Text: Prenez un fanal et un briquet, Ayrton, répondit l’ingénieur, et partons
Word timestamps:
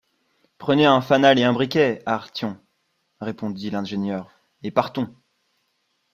Prenez 0.57 0.87
un 0.87 0.99
fanal 0.99 1.37
et 1.37 1.43
un 1.43 1.53
briquet, 1.53 2.01
Ayrton, 2.07 2.57
répondit 3.19 3.69
l’ingénieur, 3.69 4.31
et 4.63 4.71
partons 4.71 5.13